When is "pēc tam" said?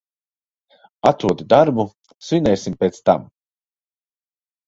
2.85-3.27